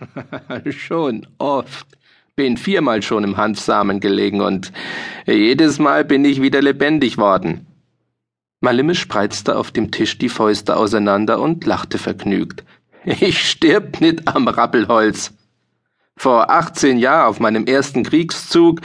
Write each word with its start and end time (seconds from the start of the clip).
schon 0.70 1.26
oft. 1.38 1.86
Bin 2.34 2.56
viermal 2.56 3.02
schon 3.02 3.24
im 3.24 3.36
Hanfsamen 3.36 4.00
gelegen 4.00 4.40
und 4.40 4.72
jedes 5.26 5.78
Mal 5.78 6.04
bin 6.04 6.24
ich 6.24 6.40
wieder 6.40 6.62
lebendig 6.62 7.18
worden. 7.18 7.66
Malimme 8.60 8.94
spreizte 8.94 9.56
auf 9.56 9.70
dem 9.70 9.90
Tisch 9.90 10.18
die 10.18 10.28
Fäuste 10.28 10.76
auseinander 10.76 11.40
und 11.40 11.66
lachte 11.66 11.98
vergnügt. 11.98 12.64
Ich 13.04 13.50
stirb 13.50 14.00
nit 14.00 14.28
am 14.28 14.46
Rappelholz. 14.46 15.34
Vor 16.16 16.50
18 16.50 16.98
Jahren 16.98 17.28
auf 17.28 17.40
meinem 17.40 17.66
ersten 17.66 18.04
Kriegszug 18.04 18.80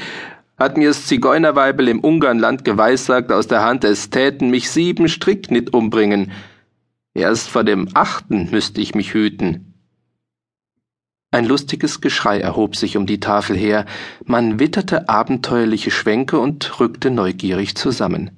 hat 0.58 0.76
mir's 0.76 1.05
Zigeunerweibel 1.05 1.88
im 1.88 2.00
Ungarnland 2.00 2.66
geweissagt 2.66 3.32
aus 3.32 3.48
der 3.48 3.64
Hand 3.64 3.84
es 3.84 4.10
täten 4.10 4.50
mich 4.50 4.71
sieben 4.71 5.08
Strick 5.08 5.52
nit 5.52 5.74
umbringen. 5.74 6.32
Erst 7.14 7.50
vor 7.50 7.64
dem 7.64 7.89
achten 7.94 8.50
müsste 8.50 8.82
ich 8.82 8.96
mich 8.96 9.14
hüten. 9.14 9.67
Ein 11.38 11.46
lustiges 11.46 12.02
Geschrei 12.02 12.40
erhob 12.40 12.75
sich 12.75 12.98
um 12.98 13.06
die 13.06 13.20
Tafel 13.20 13.56
her, 13.56 13.86
man 14.25 14.60
witterte 14.60 15.07
abenteuerliche 15.07 15.92
Schwänke 15.92 16.39
und 16.39 16.80
rückte 16.80 17.11
neugierig 17.11 17.75
zusammen. 17.78 18.32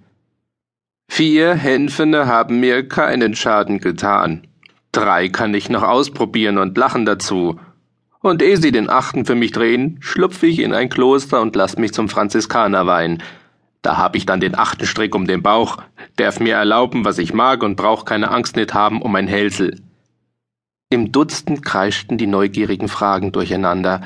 Vier 1.09 1.55
Hänfene 1.55 2.27
haben 2.27 2.59
mir 2.59 2.85
keinen 2.89 3.37
Schaden 3.37 3.79
getan. 3.79 4.47
Drei 4.91 5.29
kann 5.29 5.53
ich 5.53 5.69
noch 5.69 5.83
ausprobieren 5.83 6.57
und 6.57 6.77
lachen 6.77 7.05
dazu. 7.05 7.57
Und 8.19 8.41
ehe 8.41 8.57
sie 8.57 8.73
den 8.73 8.89
achten 8.89 9.23
für 9.23 9.35
mich 9.35 9.53
drehen, 9.53 9.99
schlupfe 10.01 10.47
ich 10.47 10.59
in 10.59 10.73
ein 10.73 10.89
Kloster 10.89 11.39
und 11.39 11.55
lass 11.55 11.77
mich 11.77 11.93
zum 11.93 12.09
Franziskaner 12.09 12.85
weihen. 12.85 13.23
Da 13.81 13.95
hab 13.95 14.17
ich 14.17 14.25
dann 14.25 14.41
den 14.41 14.59
achten 14.59 14.85
Strick 14.85 15.15
um 15.15 15.25
den 15.25 15.41
Bauch, 15.41 15.77
darf 16.17 16.41
mir 16.41 16.55
erlauben, 16.55 17.05
was 17.05 17.17
ich 17.17 17.33
mag 17.33 17.63
und 17.63 17.77
brauch 17.77 18.03
keine 18.03 18.29
Angst 18.29 18.57
nicht 18.57 18.73
haben 18.73 19.01
um 19.01 19.15
ein 19.15 19.29
Hälsel. 19.29 19.77
Im 20.91 21.11
Dutzend 21.11 21.63
kreischten 21.63 22.17
die 22.17 22.25
neugierigen 22.25 22.87
Fragen 22.87 23.31
durcheinander, 23.31 24.01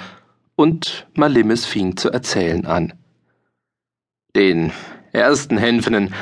und 0.55 1.07
Malimes 1.15 1.65
fing 1.65 1.97
zu 1.97 2.11
erzählen 2.11 2.65
an. 2.65 2.93
Den 4.35 4.71
ersten 5.13 5.57
Hänfenen 5.57 6.13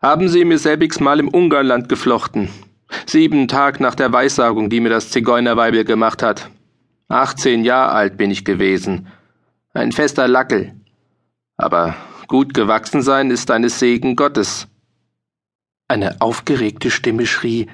haben 0.00 0.28
sie 0.28 0.44
mir 0.44 0.58
selbigs 0.58 0.98
mal 0.98 1.20
im 1.20 1.28
Ungarland 1.28 1.88
geflochten. 1.88 2.48
Sieben 3.06 3.48
Tag 3.48 3.80
nach 3.80 3.94
der 3.94 4.12
Weissagung, 4.12 4.70
die 4.70 4.80
mir 4.80 4.88
das 4.88 5.10
Zigeunerweibel 5.10 5.84
gemacht 5.84 6.22
hat. 6.22 6.50
Achtzehn 7.08 7.62
Jahr 7.62 7.92
alt 7.92 8.16
bin 8.16 8.30
ich 8.30 8.44
gewesen. 8.44 9.08
Ein 9.74 9.92
fester 9.92 10.26
Lackel. 10.26 10.74
Aber 11.56 11.94
gut 12.26 12.54
gewachsen 12.54 13.02
sein 13.02 13.30
ist 13.30 13.50
eines 13.50 13.78
Segen 13.78 14.16
Gottes. 14.16 14.68
Eine 15.88 16.20
aufgeregte 16.20 16.90
Stimme 16.90 17.26
schrie, 17.26 17.68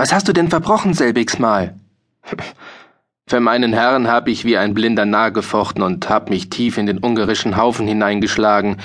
Was 0.00 0.14
hast 0.14 0.26
du 0.28 0.32
denn 0.32 0.48
verbrochen 0.48 0.94
selbigs 0.94 1.38
mal? 1.38 1.74
Für 3.26 3.38
meinen 3.38 3.74
Herrn 3.74 4.08
hab 4.08 4.28
ich 4.28 4.46
wie 4.46 4.56
ein 4.56 4.72
blinder 4.72 5.04
Narr 5.04 5.30
gefochten 5.30 5.82
und 5.82 6.08
hab 6.08 6.30
mich 6.30 6.48
tief 6.48 6.78
in 6.78 6.86
den 6.86 7.04
ungarischen 7.04 7.58
Haufen 7.58 7.86
hineingeschlagen, 7.86 8.78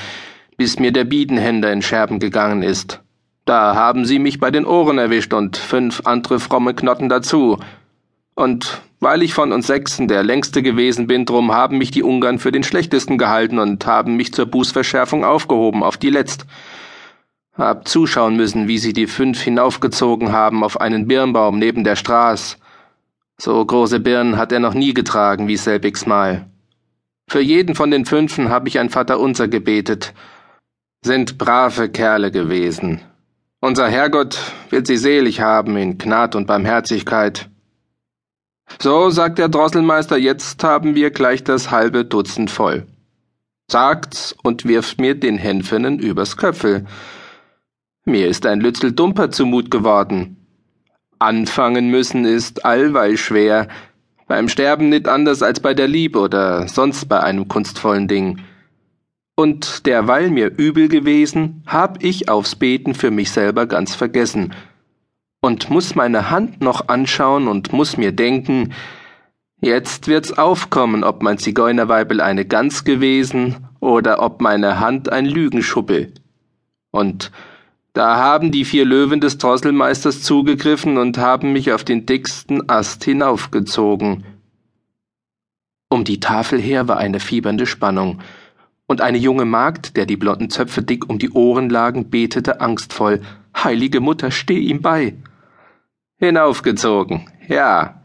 bis 0.57 0.77
mir 0.77 0.91
der 0.91 1.05
Biedenhänder 1.05 1.71
in 1.71 1.81
Scherben 1.81 2.19
gegangen 2.19 2.63
ist. 2.63 2.99
Da 3.45 3.75
haben 3.75 4.03
sie 4.03 4.19
mich 4.19 4.41
bei 4.41 4.51
den 4.51 4.65
Ohren 4.65 4.97
erwischt 4.97 5.33
und 5.33 5.55
fünf 5.55 6.01
andere 6.03 6.41
fromme 6.41 6.73
Knotten 6.73 7.07
dazu. 7.07 7.59
Und 8.35 8.81
weil 8.99 9.23
ich 9.23 9.33
von 9.33 9.53
uns 9.53 9.67
Sechsen 9.67 10.09
der 10.09 10.21
längste 10.21 10.61
gewesen 10.61 11.07
bin, 11.07 11.25
drum 11.25 11.53
haben 11.53 11.77
mich 11.77 11.91
die 11.91 12.03
Ungarn 12.03 12.39
für 12.39 12.51
den 12.51 12.63
schlechtesten 12.63 13.17
gehalten 13.17 13.57
und 13.59 13.85
haben 13.85 14.17
mich 14.17 14.33
zur 14.33 14.47
Bußverschärfung 14.47 15.23
aufgehoben 15.23 15.81
auf 15.81 15.95
die 15.95 16.09
Letzt. 16.09 16.45
Hab 17.57 17.87
zuschauen 17.87 18.35
müssen, 18.35 18.67
wie 18.67 18.77
sie 18.77 18.93
die 18.93 19.07
fünf 19.07 19.41
hinaufgezogen 19.41 20.31
haben 20.33 20.63
auf 20.63 20.81
einen 20.81 21.07
Birnbaum 21.07 21.57
neben 21.57 21.83
der 21.83 21.95
Straß. 21.95 22.57
So 23.37 23.65
große 23.65 23.99
Birnen 23.99 24.37
hat 24.37 24.51
er 24.51 24.59
noch 24.59 24.73
nie 24.73 24.93
getragen 24.93 25.47
wie 25.47 25.57
selbigs 25.57 26.05
Mal. 26.05 26.45
Für 27.27 27.41
jeden 27.41 27.75
von 27.75 27.91
den 27.91 28.05
Fünfen 28.05 28.49
habe 28.49 28.67
ich 28.67 28.79
ein 28.79 28.89
Vaterunser 28.89 29.47
gebetet. 29.47 30.13
Sind 31.03 31.37
brave 31.37 31.89
Kerle 31.89 32.31
gewesen. 32.31 33.01
Unser 33.61 33.87
Herrgott 33.87 34.37
wird 34.69 34.85
sie 34.85 34.97
selig 34.97 35.41
haben 35.41 35.75
in 35.77 35.97
Gnad 35.97 36.35
und 36.35 36.47
Barmherzigkeit. 36.47 37.49
So, 38.79 39.09
sagt 39.09 39.39
der 39.39 39.49
Drosselmeister, 39.49 40.17
jetzt 40.17 40.63
haben 40.63 40.95
wir 40.95 41.11
gleich 41.11 41.43
das 41.43 41.71
halbe 41.71 42.05
Dutzend 42.05 42.51
voll. 42.51 42.85
Sagt's 43.71 44.35
und 44.43 44.65
wirft 44.65 44.99
mir 44.99 45.15
den 45.15 45.37
Hänfenen 45.37 45.99
übers 45.99 46.37
Köpfel. 46.37 46.85
Mir 48.07 48.27
ist 48.27 48.45
ein 48.45 48.61
Lützel 48.61 48.91
Dumper 48.91 49.31
zumut 49.31 49.71
geworden. 49.71 50.37
Anfangen 51.17 51.89
müssen 51.89 52.23
ist 52.23 52.63
allweil 52.63 53.17
schwer, 53.17 53.67
beim 54.27 54.47
Sterben 54.47 54.89
nicht 54.89 55.07
anders 55.07 55.41
als 55.41 55.59
bei 55.59 55.73
der 55.73 55.87
Liebe 55.87 56.19
oder 56.19 56.67
sonst 56.67 57.05
bei 57.09 57.19
einem 57.19 57.47
kunstvollen 57.47 58.07
Ding. 58.07 58.41
Und 59.35 59.87
derweil 59.87 60.29
mir 60.29 60.51
übel 60.55 60.87
gewesen, 60.87 61.63
hab 61.65 62.03
ich 62.03 62.29
aufs 62.29 62.55
Beten 62.55 62.93
für 62.93 63.09
mich 63.09 63.31
selber 63.31 63.65
ganz 63.65 63.95
vergessen 63.95 64.53
und 65.41 65.71
muss 65.71 65.95
meine 65.95 66.29
Hand 66.29 66.61
noch 66.61 66.87
anschauen 66.87 67.47
und 67.47 67.73
muss 67.73 67.97
mir 67.97 68.11
denken, 68.11 68.73
jetzt 69.61 70.07
wird's 70.07 70.33
aufkommen, 70.33 71.03
ob 71.03 71.23
mein 71.23 71.39
Zigeunerweibel 71.39 72.21
eine 72.21 72.45
Gans 72.45 72.83
gewesen 72.83 73.67
oder 73.79 74.21
ob 74.21 74.41
meine 74.41 74.79
Hand 74.79 75.11
ein 75.11 75.25
Lügenschuppel. 75.25 76.13
Und 76.91 77.31
da 77.95 78.17
haben 78.17 78.51
die 78.51 78.65
vier 78.65 78.83
Löwen 78.83 79.21
des 79.21 79.37
Drosselmeisters 79.37 80.21
zugegriffen 80.21 80.97
und 80.97 81.17
haben 81.17 81.53
mich 81.53 81.71
auf 81.71 81.85
den 81.85 82.05
dicksten 82.05 82.69
Ast 82.69 83.05
hinaufgezogen. 83.05 84.25
Um 85.89 86.03
die 86.03 86.19
Tafel 86.19 86.59
her 86.59 86.89
war 86.89 86.97
eine 86.97 87.21
fiebernde 87.21 87.65
Spannung, 87.65 88.19
und 88.85 88.99
eine 88.99 89.17
junge 89.17 89.45
Magd, 89.45 89.95
der 89.95 90.05
die 90.05 90.17
blonden 90.17 90.49
Zöpfe 90.49 90.83
dick 90.83 91.09
um 91.09 91.19
die 91.19 91.31
Ohren 91.31 91.69
lagen, 91.69 92.09
betete 92.09 92.59
angstvoll 92.59 93.21
Heilige 93.55 94.01
Mutter, 94.01 94.29
steh 94.29 94.59
ihm 94.59 94.81
bei. 94.81 95.15
Hinaufgezogen, 96.17 97.29
ja. 97.47 98.01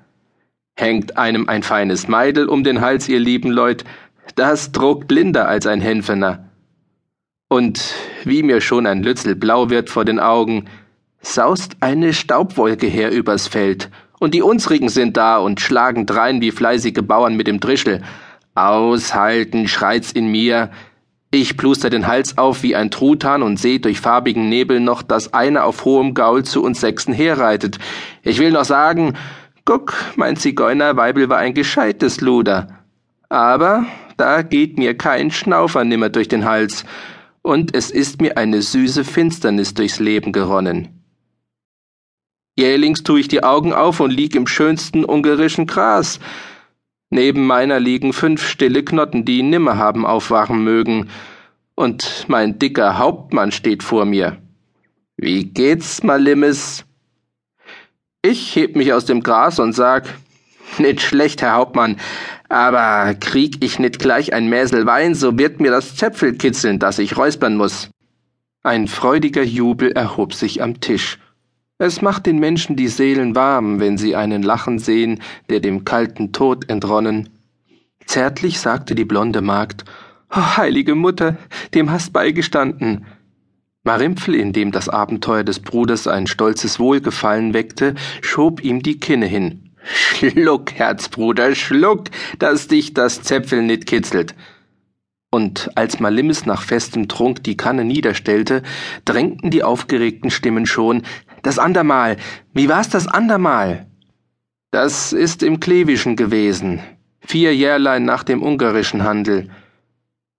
Hängt 0.76 1.18
einem 1.18 1.48
ein 1.48 1.64
feines 1.64 2.06
Meidel 2.06 2.48
um 2.48 2.62
den 2.62 2.80
Hals, 2.80 3.08
ihr 3.08 3.18
lieben 3.18 3.50
Leut, 3.50 3.84
das 4.36 4.70
druckt 4.70 5.10
linder 5.10 5.48
als 5.48 5.66
ein 5.66 5.80
Hänfener. 5.80 6.49
Und 7.52 7.96
wie 8.22 8.44
mir 8.44 8.60
schon 8.60 8.86
ein 8.86 9.02
Lützel 9.02 9.34
blau 9.34 9.70
wird 9.70 9.90
vor 9.90 10.04
den 10.04 10.20
Augen, 10.20 10.66
saust 11.20 11.78
eine 11.80 12.12
Staubwolke 12.12 12.86
her 12.86 13.10
übers 13.10 13.48
Feld, 13.48 13.90
und 14.20 14.34
die 14.34 14.42
unsrigen 14.42 14.88
sind 14.88 15.16
da 15.16 15.38
und 15.38 15.60
schlagen 15.60 16.06
drein 16.06 16.40
wie 16.40 16.52
fleißige 16.52 17.02
Bauern 17.02 17.34
mit 17.34 17.48
dem 17.48 17.58
Drischel. 17.58 18.02
Aushalten, 18.54 19.66
schreit's 19.66 20.12
in 20.12 20.30
mir, 20.30 20.70
ich 21.32 21.56
pluster 21.56 21.90
den 21.90 22.06
Hals 22.06 22.38
auf 22.38 22.62
wie 22.62 22.76
ein 22.76 22.92
Truthahn 22.92 23.42
und 23.42 23.58
seh 23.58 23.80
durch 23.80 23.98
farbigen 23.98 24.48
Nebel 24.48 24.78
noch, 24.78 25.02
dass 25.02 25.34
einer 25.34 25.64
auf 25.64 25.84
hohem 25.84 26.14
Gaul 26.14 26.44
zu 26.44 26.62
uns 26.62 26.80
Sechsen 26.80 27.12
herreitet. 27.12 27.80
Ich 28.22 28.38
will 28.38 28.52
noch 28.52 28.64
sagen, 28.64 29.14
guck, 29.64 29.94
mein 30.14 30.36
Zigeunerweibel 30.36 31.28
war 31.28 31.38
ein 31.38 31.54
gescheites 31.54 32.20
Luder. 32.20 32.68
Aber 33.28 33.86
da 34.16 34.42
geht 34.42 34.78
mir 34.78 34.96
kein 34.96 35.32
Schnaufer 35.32 35.82
nimmer 35.82 36.10
durch 36.10 36.28
den 36.28 36.44
Hals, 36.44 36.84
und 37.42 37.74
es 37.74 37.90
ist 37.90 38.20
mir 38.20 38.36
eine 38.36 38.62
süße 38.62 39.04
Finsternis 39.04 39.74
durchs 39.74 39.98
Leben 39.98 40.32
geronnen. 40.32 41.04
Jählings 42.56 43.02
tu 43.02 43.16
ich 43.16 43.28
die 43.28 43.42
Augen 43.42 43.72
auf 43.72 44.00
und 44.00 44.10
lieg 44.10 44.34
im 44.34 44.46
schönsten 44.46 45.04
ungarischen 45.04 45.66
Gras, 45.66 46.20
Neben 47.10 47.44
meiner 47.44 47.80
liegen 47.80 48.12
fünf 48.12 48.46
stille 48.46 48.84
Knotten, 48.84 49.24
die 49.24 49.42
nimmer 49.42 49.76
haben 49.76 50.06
aufwachen 50.06 50.62
mögen, 50.62 51.10
und 51.74 52.26
mein 52.28 52.58
dicker 52.58 52.98
Hauptmann 52.98 53.50
steht 53.50 53.82
vor 53.82 54.04
mir. 54.04 54.36
Wie 55.16 55.44
geht's, 55.44 56.04
Malimmes? 56.04 56.84
Ich 58.22 58.54
heb 58.54 58.76
mich 58.76 58.92
aus 58.92 59.06
dem 59.06 59.22
Gras 59.22 59.58
und 59.58 59.72
sag, 59.72 60.14
nit 60.78 61.00
schlecht, 61.00 61.42
Herr 61.42 61.54
Hauptmann, 61.54 61.96
aber 62.48 63.14
krieg 63.14 63.64
ich 63.64 63.78
nit 63.78 63.98
gleich 63.98 64.32
ein 64.32 64.48
Mäsel 64.48 64.86
Wein, 64.86 65.14
so 65.14 65.38
wird 65.38 65.60
mir 65.60 65.70
das 65.70 65.96
Zäpfel 65.96 66.34
kitzeln, 66.34 66.78
dass 66.78 66.98
ich 66.98 67.16
räuspern 67.16 67.56
muss. 67.56 67.90
Ein 68.62 68.88
freudiger 68.88 69.42
Jubel 69.42 69.92
erhob 69.92 70.34
sich 70.34 70.62
am 70.62 70.80
Tisch. 70.80 71.18
Es 71.78 72.02
macht 72.02 72.26
den 72.26 72.38
Menschen 72.38 72.76
die 72.76 72.88
Seelen 72.88 73.34
warm, 73.34 73.80
wenn 73.80 73.96
sie 73.96 74.14
einen 74.14 74.42
lachen 74.42 74.78
sehen, 74.78 75.22
der 75.48 75.60
dem 75.60 75.84
kalten 75.84 76.32
Tod 76.32 76.68
entronnen. 76.68 77.30
Zärtlich 78.04 78.60
sagte 78.60 78.94
die 78.94 79.06
blonde 79.06 79.40
Magd, 79.40 79.84
oh, 80.30 80.56
heilige 80.58 80.94
Mutter, 80.94 81.38
dem 81.72 81.90
hast 81.90 82.12
beigestanden. 82.12 83.06
Marimpfel, 83.82 84.34
in 84.34 84.52
dem 84.52 84.72
das 84.72 84.90
Abenteuer 84.90 85.42
des 85.42 85.60
Bruders 85.60 86.06
ein 86.06 86.26
stolzes 86.26 86.78
Wohlgefallen 86.78 87.54
weckte, 87.54 87.94
schob 88.20 88.62
ihm 88.62 88.82
die 88.82 89.00
Kinne 89.00 89.24
hin. 89.24 89.69
Schluck, 89.82 90.72
Herzbruder, 90.72 91.54
schluck, 91.54 92.04
dass 92.38 92.68
dich 92.68 92.94
das 92.94 93.22
Zäpfel 93.22 93.62
nit 93.62 93.86
kitzelt. 93.86 94.34
Und 95.30 95.70
als 95.76 96.00
Malimis 96.00 96.44
nach 96.44 96.62
festem 96.62 97.08
Trunk 97.08 97.44
die 97.44 97.56
Kanne 97.56 97.84
niederstellte, 97.84 98.62
drängten 99.04 99.50
die 99.50 99.62
aufgeregten 99.62 100.30
Stimmen 100.30 100.66
schon, 100.66 101.02
das 101.42 101.58
andermal. 101.58 102.16
Wie 102.52 102.68
war's 102.68 102.88
das 102.88 103.06
andermal? 103.06 103.86
Das 104.72 105.12
ist 105.12 105.42
im 105.42 105.60
Klevischen 105.60 106.16
gewesen, 106.16 106.80
vier 107.20 107.54
Jährlein 107.54 108.04
nach 108.04 108.24
dem 108.24 108.42
ungarischen 108.42 109.04
Handel. 109.04 109.48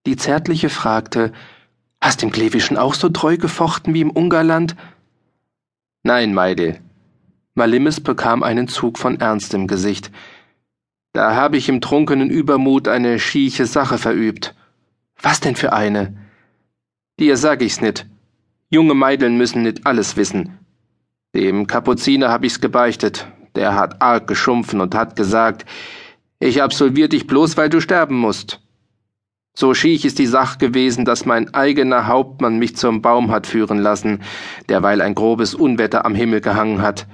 Die 0.05 0.17
Zärtliche 0.17 0.69
fragte, 0.69 1.31
Hast 2.01 2.23
im 2.23 2.31
Klevischen 2.31 2.77
auch 2.77 2.95
so 2.95 3.09
treu 3.09 3.37
gefochten 3.37 3.93
wie 3.93 4.01
im 4.01 4.09
Ungarland? 4.09 4.75
Nein, 6.01 6.33
Meidel. 6.33 6.79
Malimis 7.53 7.99
bekam 7.99 8.43
einen 8.43 8.69
Zug 8.69 8.97
von 8.97 9.19
Ernst 9.19 9.53
im 9.53 9.67
Gesicht. 9.67 10.09
Da 11.11 11.35
habe 11.35 11.57
ich 11.57 11.67
im 11.67 11.81
trunkenen 11.81 12.29
Übermut 12.29 12.87
eine 12.87 13.19
schieche 13.19 13.65
Sache 13.65 13.97
verübt. 13.97 14.55
Was 15.21 15.41
denn 15.41 15.57
für 15.57 15.73
eine? 15.73 16.17
Dir 17.19 17.35
sag 17.35 17.61
ich's 17.61 17.81
nit. 17.81 18.05
Junge 18.69 18.93
Meideln 18.93 19.37
müssen 19.37 19.63
nit 19.63 19.85
alles 19.85 20.15
wissen. 20.15 20.59
Dem 21.35 21.67
Kapuziner 21.67 22.29
hab 22.29 22.45
ich's 22.45 22.61
gebeichtet. 22.61 23.27
Der 23.55 23.75
hat 23.75 24.01
arg 24.01 24.27
geschumpfen 24.27 24.79
und 24.79 24.95
hat 24.95 25.17
gesagt, 25.17 25.65
ich 26.39 26.63
absolvier 26.63 27.09
dich 27.09 27.27
bloß, 27.27 27.57
weil 27.57 27.69
du 27.69 27.81
sterben 27.81 28.15
musst. 28.15 28.61
So 29.53 29.73
schiech 29.73 30.05
ist 30.05 30.19
die 30.19 30.25
Sach 30.25 30.57
gewesen, 30.57 31.03
dass 31.03 31.25
mein 31.25 31.53
eigener 31.53 32.07
Hauptmann 32.07 32.57
mich 32.57 32.77
zum 32.77 33.01
Baum 33.01 33.29
hat 33.29 33.45
führen 33.45 33.79
lassen, 33.79 34.21
derweil 34.69 35.01
ein 35.01 35.15
grobes 35.15 35.53
Unwetter 35.53 36.05
am 36.05 36.15
Himmel 36.15 36.39
gehangen 36.39 36.81
hat. 36.81 37.05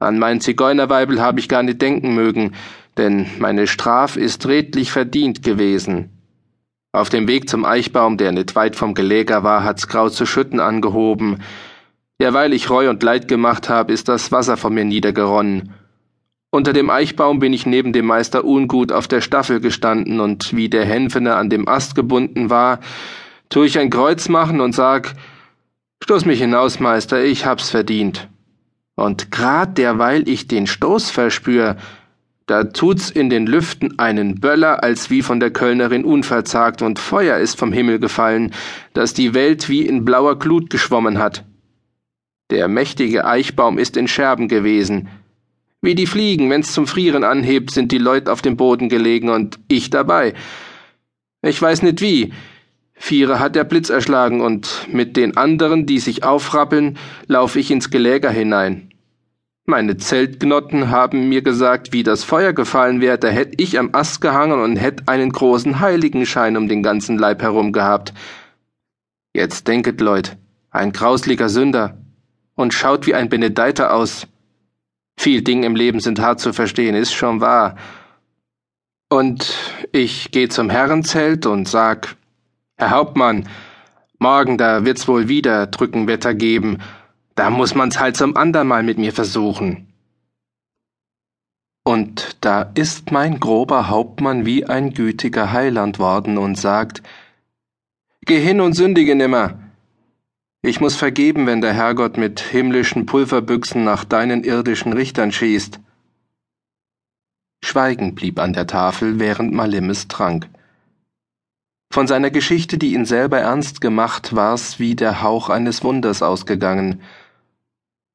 An 0.00 0.18
mein 0.18 0.40
Zigeunerweibel 0.40 1.20
habe 1.20 1.40
ich 1.40 1.48
gar 1.48 1.62
nicht 1.62 1.82
denken 1.82 2.14
mögen, 2.14 2.54
denn 2.96 3.26
meine 3.38 3.66
Straf 3.66 4.16
ist 4.16 4.48
redlich 4.48 4.90
verdient 4.90 5.42
gewesen. 5.42 6.08
Auf 6.92 7.10
dem 7.10 7.28
Weg 7.28 7.50
zum 7.50 7.66
Eichbaum, 7.66 8.16
der 8.16 8.32
nicht 8.32 8.56
weit 8.56 8.76
vom 8.76 8.94
Geläger 8.94 9.44
war, 9.44 9.62
hat's 9.62 9.88
grau 9.88 10.08
zu 10.08 10.24
Schütten 10.24 10.58
angehoben. 10.58 11.42
Derweil 12.18 12.54
ich 12.54 12.70
Reu 12.70 12.88
und 12.88 13.02
Leid 13.02 13.28
gemacht 13.28 13.68
habe, 13.68 13.92
ist 13.92 14.08
das 14.08 14.32
Wasser 14.32 14.56
von 14.56 14.72
mir 14.72 14.86
niedergeronnen. 14.86 15.74
Unter 16.50 16.72
dem 16.72 16.88
Eichbaum 16.88 17.38
bin 17.38 17.52
ich 17.52 17.66
neben 17.66 17.92
dem 17.92 18.06
Meister 18.06 18.44
Ungut 18.44 18.92
auf 18.92 19.06
der 19.06 19.20
Staffel 19.20 19.60
gestanden 19.60 20.18
und 20.18 20.56
wie 20.56 20.70
der 20.70 20.86
Hänfene 20.86 21.36
an 21.36 21.50
dem 21.50 21.68
Ast 21.68 21.94
gebunden 21.94 22.48
war, 22.48 22.80
tu 23.50 23.64
ich 23.64 23.78
ein 23.78 23.90
Kreuz 23.90 24.30
machen 24.30 24.62
und 24.62 24.74
sag, 24.74 25.14
Stoß 26.02 26.24
mich 26.24 26.40
hinaus, 26.40 26.80
Meister, 26.80 27.22
ich 27.22 27.44
hab's 27.44 27.68
verdient. 27.68 28.28
Und 29.00 29.30
grad 29.30 29.78
derweil 29.78 30.28
ich 30.28 30.46
den 30.46 30.66
Stoß 30.66 31.10
verspür, 31.10 31.76
da 32.44 32.64
tut's 32.64 33.10
in 33.10 33.30
den 33.30 33.46
Lüften 33.46 33.98
einen 33.98 34.40
Böller, 34.40 34.82
als 34.82 35.08
wie 35.08 35.22
von 35.22 35.40
der 35.40 35.52
Kölnerin 35.52 36.04
unverzagt, 36.04 36.82
und 36.82 36.98
Feuer 36.98 37.38
ist 37.38 37.58
vom 37.58 37.72
Himmel 37.72 37.98
gefallen, 37.98 38.52
dass 38.92 39.14
die 39.14 39.34
Welt 39.34 39.68
wie 39.68 39.86
in 39.86 40.04
blauer 40.04 40.38
Glut 40.38 40.68
geschwommen 40.68 41.18
hat. 41.18 41.44
Der 42.50 42.68
mächtige 42.68 43.24
Eichbaum 43.24 43.78
ist 43.78 43.96
in 43.96 44.08
Scherben 44.08 44.48
gewesen, 44.48 45.08
wie 45.80 45.94
die 45.94 46.06
Fliegen, 46.06 46.50
wenn's 46.50 46.72
zum 46.72 46.86
Frieren 46.86 47.24
anhebt, 47.24 47.70
sind 47.70 47.92
die 47.92 47.98
Leut 47.98 48.28
auf 48.28 48.42
dem 48.42 48.58
Boden 48.58 48.90
gelegen 48.90 49.30
und 49.30 49.58
ich 49.68 49.88
dabei. 49.88 50.34
Ich 51.40 51.62
weiß 51.62 51.82
nicht 51.82 52.02
wie. 52.02 52.34
Viere 52.92 53.38
hat 53.38 53.56
der 53.56 53.64
Blitz 53.64 53.88
erschlagen 53.88 54.42
und 54.42 54.88
mit 54.92 55.16
den 55.16 55.38
anderen, 55.38 55.86
die 55.86 56.00
sich 56.00 56.22
aufrappeln, 56.22 56.98
lauf 57.28 57.56
ich 57.56 57.70
ins 57.70 57.88
Geläger 57.88 58.30
hinein. 58.30 58.89
Meine 59.70 59.96
Zeltgnotten 59.96 60.90
haben 60.90 61.28
mir 61.28 61.42
gesagt, 61.42 61.92
wie 61.92 62.02
das 62.02 62.24
Feuer 62.24 62.52
gefallen 62.52 63.00
wäre, 63.00 63.18
da 63.18 63.28
hätt 63.28 63.60
ich 63.60 63.78
am 63.78 63.90
Ast 63.94 64.20
gehangen 64.20 64.60
und 64.60 64.74
hätt 64.74 65.08
einen 65.08 65.30
großen 65.30 65.78
Heiligenschein 65.78 66.56
um 66.56 66.66
den 66.66 66.82
ganzen 66.82 67.16
Leib 67.16 67.40
herum 67.40 67.70
gehabt. 67.70 68.12
Jetzt 69.32 69.68
denket, 69.68 70.00
Leut, 70.00 70.36
ein 70.72 70.90
grausliger 70.90 71.48
Sünder 71.48 71.96
und 72.56 72.74
schaut 72.74 73.06
wie 73.06 73.14
ein 73.14 73.28
Benedeiter 73.28 73.94
aus. 73.94 74.26
Viel 75.16 75.42
Dinge 75.42 75.66
im 75.66 75.76
Leben 75.76 76.00
sind 76.00 76.18
hart 76.18 76.40
zu 76.40 76.52
verstehen, 76.52 76.96
ist 76.96 77.12
schon 77.12 77.40
wahr. 77.40 77.76
Und 79.08 79.54
ich 79.92 80.32
geh 80.32 80.48
zum 80.48 80.68
Herrenzelt 80.68 81.46
und 81.46 81.68
sag, 81.68 82.16
Herr 82.76 82.90
Hauptmann, 82.90 83.48
morgen 84.18 84.58
da 84.58 84.84
wird's 84.84 85.06
wohl 85.06 85.28
wieder 85.28 85.68
Drückenwetter 85.68 86.34
geben, 86.34 86.78
da 87.40 87.48
muss 87.48 87.74
man's 87.74 87.98
halt 87.98 88.18
zum 88.18 88.36
andermal 88.36 88.82
mit 88.82 88.98
mir 88.98 89.14
versuchen. 89.14 89.88
Und 91.84 92.36
da 92.42 92.70
ist 92.74 93.12
mein 93.12 93.40
grober 93.40 93.88
Hauptmann 93.88 94.44
wie 94.44 94.66
ein 94.66 94.92
gütiger 94.92 95.50
Heiland 95.50 95.98
worden 95.98 96.36
und 96.36 96.56
sagt, 96.56 97.02
Geh 98.26 98.38
hin 98.38 98.60
und 98.60 98.74
sündige 98.74 99.14
nimmer, 99.14 99.58
ich 100.60 100.82
muss 100.82 100.96
vergeben, 100.96 101.46
wenn 101.46 101.62
der 101.62 101.72
Herrgott 101.72 102.18
mit 102.18 102.40
himmlischen 102.40 103.06
Pulverbüchsen 103.06 103.84
nach 103.84 104.04
deinen 104.04 104.44
irdischen 104.44 104.92
Richtern 104.92 105.32
schießt. 105.32 105.80
Schweigen 107.64 108.14
blieb 108.14 108.38
an 108.38 108.52
der 108.52 108.66
Tafel, 108.66 109.18
während 109.18 109.54
Malimes 109.54 110.08
trank. 110.08 110.46
Von 111.90 112.06
seiner 112.06 112.30
Geschichte, 112.30 112.76
die 112.76 112.92
ihn 112.92 113.06
selber 113.06 113.38
ernst 113.38 113.80
gemacht, 113.80 114.36
war's 114.36 114.78
wie 114.78 114.94
der 114.94 115.22
Hauch 115.22 115.48
eines 115.48 115.82
Wunders 115.82 116.22
ausgegangen. 116.22 117.00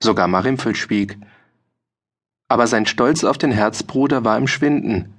Sogar 0.01 0.27
Marimfel 0.27 0.75
schwieg. 0.75 1.17
Aber 2.47 2.67
sein 2.67 2.85
Stolz 2.85 3.23
auf 3.23 3.37
den 3.37 3.51
Herzbruder 3.51 4.23
war 4.23 4.37
im 4.37 4.47
Schwinden. 4.47 5.13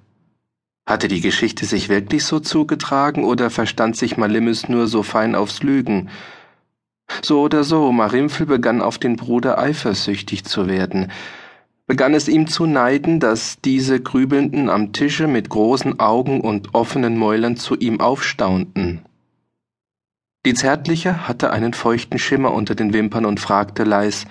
Hatte 0.86 1.08
die 1.08 1.20
Geschichte 1.20 1.66
sich 1.66 1.88
wirklich 1.88 2.24
so 2.24 2.38
zugetragen 2.38 3.24
oder 3.24 3.50
verstand 3.50 3.96
sich 3.96 4.16
Malimes 4.16 4.68
nur 4.68 4.86
so 4.86 5.02
fein 5.02 5.34
aufs 5.34 5.62
Lügen? 5.62 6.08
So 7.22 7.40
oder 7.40 7.64
so, 7.64 7.90
Marimfel 7.90 8.46
begann 8.46 8.80
auf 8.80 8.98
den 8.98 9.16
Bruder 9.16 9.58
eifersüchtig 9.58 10.44
zu 10.44 10.68
werden, 10.68 11.10
begann 11.86 12.14
es 12.14 12.28
ihm 12.28 12.46
zu 12.46 12.66
neiden, 12.66 13.20
dass 13.20 13.60
diese 13.60 14.00
Grübelnden 14.00 14.68
am 14.68 14.92
Tische 14.92 15.26
mit 15.26 15.48
großen 15.48 15.98
Augen 15.98 16.40
und 16.40 16.74
offenen 16.74 17.16
Mäulern 17.16 17.56
zu 17.56 17.76
ihm 17.76 18.00
aufstaunten. 18.00 19.02
Die 20.44 20.54
Zärtliche 20.54 21.26
hatte 21.26 21.50
einen 21.50 21.74
feuchten 21.74 22.20
Schimmer 22.20 22.52
unter 22.52 22.76
den 22.76 22.92
Wimpern 22.92 23.24
und 23.24 23.40
fragte 23.40 23.82
leis, 23.82 24.26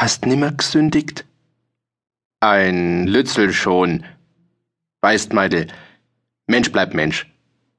Hast 0.00 0.26
nimmer 0.26 0.52
gesündigt? 0.52 1.26
Ein 2.38 3.08
Lützel 3.08 3.52
schon. 3.52 4.04
Weißt, 5.00 5.32
Meidel, 5.32 5.66
Mensch 6.46 6.70
bleibt 6.70 6.94
Mensch. 6.94 7.26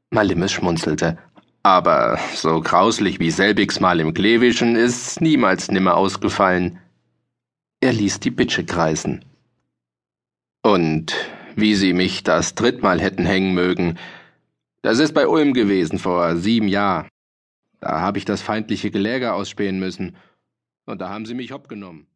Malimes 0.09 0.51
schmunzelte. 0.51 1.17
Aber 1.63 2.19
so 2.35 2.59
grauslich 2.59 3.21
wie 3.21 3.31
selbigs 3.31 3.79
mal 3.79 4.01
im 4.01 4.13
Klevischen 4.13 4.75
ist 4.75 5.21
niemals 5.21 5.71
nimmer 5.71 5.95
ausgefallen. 5.95 6.79
Er 7.79 7.93
ließ 7.93 8.19
die 8.19 8.31
Bitsche 8.31 8.65
kreisen. 8.65 9.23
Und 10.61 11.15
wie 11.55 11.73
sie 11.73 11.93
mich 11.93 12.23
das 12.23 12.53
drittmal 12.53 12.99
hätten 12.99 13.25
hängen 13.25 13.53
mögen, 13.53 13.97
das 14.81 14.99
ist 14.99 15.13
bei 15.13 15.25
Ulm 15.25 15.53
gewesen 15.53 15.99
vor 15.99 16.35
sieben 16.35 16.67
Jahr. 16.67 17.07
Da 17.79 18.01
hab 18.01 18.17
ich 18.17 18.25
das 18.25 18.41
feindliche 18.41 18.91
Geläger 18.91 19.35
ausspähen 19.35 19.79
müssen, 19.79 20.17
und 20.89 20.99
da 20.99 21.09
haben 21.09 21.27
sie 21.27 21.35
mich 21.35 21.51
hopp 21.51 21.69
genommen. 21.69 22.07